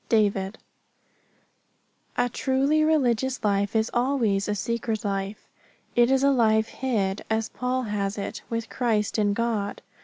David. 0.09 0.57
A 2.17 2.27
truly 2.27 2.83
religious 2.83 3.43
life 3.43 3.75
is 3.75 3.91
always 3.93 4.47
a 4.47 4.55
secret 4.55 5.05
life: 5.05 5.47
it 5.95 6.09
is 6.09 6.23
a 6.23 6.31
life 6.31 6.69
hid, 6.69 7.23
as 7.29 7.49
Paul 7.49 7.83
has 7.83 8.17
it, 8.17 8.41
with 8.49 8.67
Christ 8.67 9.19
in 9.19 9.33
God. 9.33 9.83